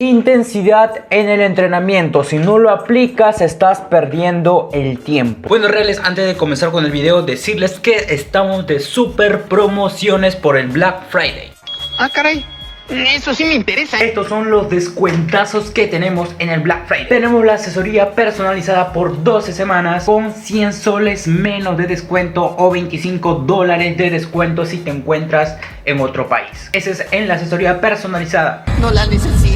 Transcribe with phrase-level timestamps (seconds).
[0.00, 2.22] Intensidad en el entrenamiento.
[2.22, 5.48] Si no lo aplicas, estás perdiendo el tiempo.
[5.48, 10.56] Bueno, reales, antes de comenzar con el video, decirles que estamos de super promociones por
[10.56, 11.50] el Black Friday.
[11.98, 12.46] Ah, caray.
[12.88, 13.98] Eso sí me interesa.
[13.98, 17.08] Estos son los descuentazos que tenemos en el Black Friday.
[17.08, 23.34] Tenemos la asesoría personalizada por 12 semanas con 100 soles menos de descuento o 25
[23.34, 26.70] dólares de descuento si te encuentras en otro país.
[26.72, 28.64] Ese es en la asesoría personalizada.
[28.80, 29.47] No la necesito.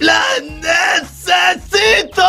[0.00, 2.22] ¡La necesito!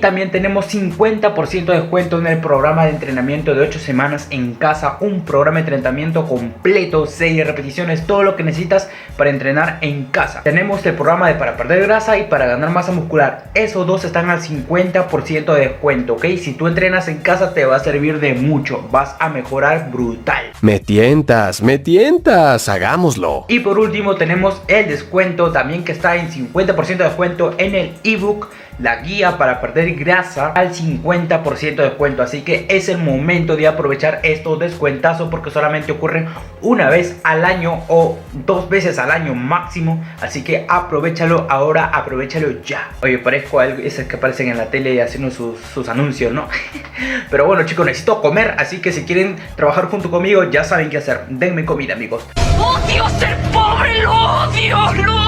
[0.00, 4.96] También tenemos 50% de descuento en el programa de entrenamiento de 8 semanas en casa.
[5.00, 10.42] Un programa de entrenamiento completo, 6 repeticiones, todo lo que necesitas para entrenar en casa.
[10.42, 13.50] Tenemos el programa de para perder grasa y para ganar masa muscular.
[13.54, 16.24] Esos dos están al 50% de descuento, ¿ok?
[16.38, 18.88] Si tú entrenas en casa te va a servir de mucho.
[18.90, 20.44] Vas a mejorar brutal.
[20.62, 23.44] Me tientas, me tientas, hagámoslo.
[23.48, 27.92] Y por último tenemos el descuento también que está en 50% de descuento en el
[28.04, 28.48] ebook
[28.82, 32.22] la guía para perder grasa al 50% de descuento.
[32.22, 36.28] Así que es el momento de aprovechar estos descuentazos porque solamente ocurren
[36.62, 40.02] una vez al año o dos veces al año máximo.
[40.20, 42.90] Así que aprovechalo ahora, aprovechalo ya.
[43.02, 46.48] Oye, parezco a esos que aparecen en la tele haciendo sus, sus anuncios, ¿no?
[47.30, 48.54] Pero bueno, chicos, necesito comer.
[48.58, 51.26] Así que si quieren trabajar junto conmigo, ya saben qué hacer.
[51.28, 52.26] Denme comida, amigos.
[52.58, 54.02] ¡Odio ser pobre!
[54.02, 54.78] ¡Lo odio!
[54.94, 55.19] ¡Lo odio!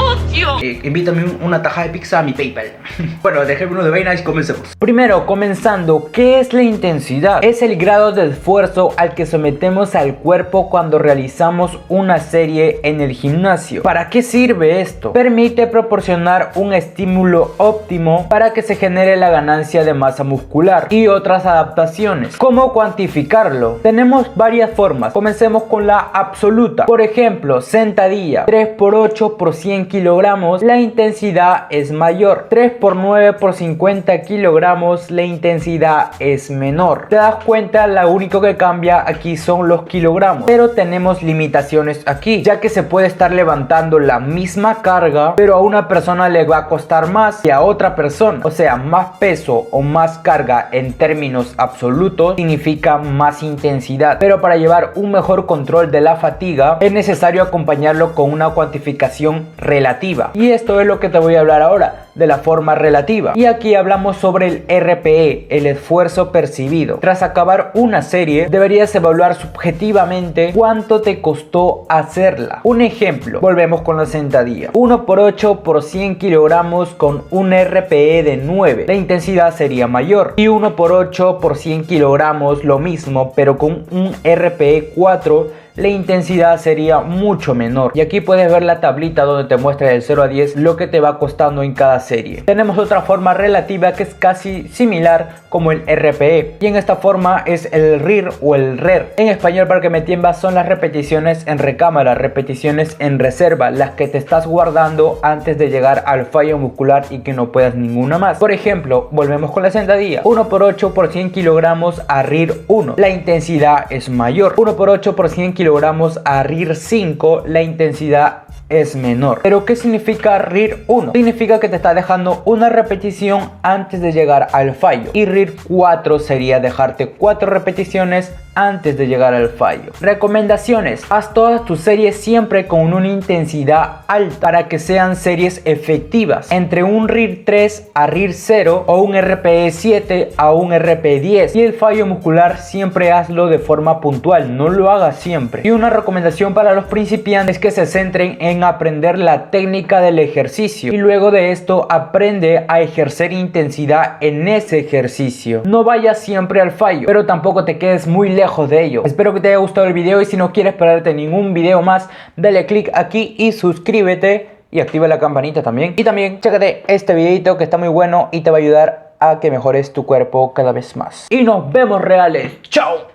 [0.82, 2.72] Invítame una taja de pizza a mi PayPal.
[3.22, 4.62] bueno, dejé uno de vaina y comencemos.
[4.78, 7.44] Primero, comenzando, ¿qué es la intensidad?
[7.44, 13.00] Es el grado de esfuerzo al que sometemos al cuerpo cuando realizamos una serie en
[13.00, 13.82] el gimnasio.
[13.82, 15.12] ¿Para qué sirve esto?
[15.12, 21.08] Permite proporcionar un estímulo óptimo para que se genere la ganancia de masa muscular y
[21.08, 22.36] otras adaptaciones.
[22.36, 23.80] ¿Cómo cuantificarlo?
[23.82, 25.12] Tenemos varias formas.
[25.12, 26.86] Comencemos con la absoluta.
[26.86, 32.46] Por ejemplo, sentadilla 3 por 8 por 100 kilogramos, la intensidad es mayor.
[32.48, 37.06] 3 por 9 por 50 kilogramos la intensidad es menor.
[37.08, 40.44] Te das cuenta, lo único que cambia aquí son los kilogramos.
[40.46, 45.60] Pero tenemos limitaciones aquí, ya que se puede estar levantando la misma carga, pero a
[45.60, 48.40] una persona le va a costar más que a otra persona.
[48.44, 54.18] O sea, más peso o más carga en términos absolutos significa más intensidad.
[54.20, 59.48] Pero para llevar un mejor control de la fatiga es necesario acompañarlo con una cuantificación
[59.58, 60.30] relativa.
[60.34, 63.32] Y esto es lo que te voy a hablar ahora, de la forma relativa.
[63.34, 66.98] Y aquí hablamos sobre el RPE, el esfuerzo percibido.
[66.98, 72.60] Tras acabar una serie, deberías evaluar subjetivamente cuánto te costó hacerla.
[72.64, 74.70] Un ejemplo, volvemos con la sentadilla.
[74.74, 78.84] 1 por 8 por 100 kilogramos con un RPE de 9.
[78.88, 80.34] La intensidad sería mayor.
[80.36, 85.88] Y 1 por 8 por 100 kilogramos lo mismo, pero con un RPE 4 la
[85.88, 87.92] intensidad sería mucho menor.
[87.94, 90.86] Y aquí puedes ver la tablita donde te muestra del 0 a 10 lo que
[90.86, 92.42] te va costando en cada serie.
[92.42, 96.56] Tenemos otra forma relativa que es casi similar como el RPE.
[96.60, 99.14] Y en esta forma es el RIR o el RER.
[99.16, 103.92] En español para que me tiembas son las repeticiones en recámara, repeticiones en reserva, las
[103.92, 108.18] que te estás guardando antes de llegar al fallo muscular y que no puedas ninguna
[108.18, 108.38] más.
[108.38, 110.20] Por ejemplo, volvemos con la sentadilla.
[110.24, 112.94] 1 por 8 por 100 kilogramos a RIR 1.
[112.98, 114.54] La intensidad es mayor.
[114.56, 119.38] 1 por 8 por 100 kilogramos kilogramos a RIR 5, la intensidad es menor.
[119.44, 121.12] Pero ¿qué significa RIR 1?
[121.12, 125.10] Significa que te está dejando una repetición antes de llegar al fallo.
[125.12, 129.92] Y RIR 4 sería dejarte 4 repeticiones antes de llegar al fallo.
[130.00, 131.04] Recomendaciones.
[131.10, 136.50] Haz todas tus series siempre con una intensidad alta para que sean series efectivas.
[136.52, 141.56] Entre un RIR 3 a RIR 0 o un RPE 7 a un RPE 10.
[141.56, 145.62] Y el fallo muscular siempre hazlo de forma puntual, no lo hagas siempre.
[145.64, 150.18] Y una recomendación para los principiantes es que se centren en aprender la técnica del
[150.18, 155.62] ejercicio y luego de esto aprende a ejercer intensidad en ese ejercicio.
[155.64, 159.02] No vayas siempre al fallo, pero tampoco te quedes muy de ello.
[159.04, 162.08] Espero que te haya gustado el video y si no quieres perderte ningún video más,
[162.36, 165.94] dale click aquí y suscríbete y activa la campanita también.
[165.96, 169.38] Y también chécate este videito que está muy bueno y te va a ayudar a
[169.38, 171.28] que mejores tu cuerpo cada vez más.
[171.30, 172.60] Y nos vemos reales.
[172.62, 173.11] ¡Chao!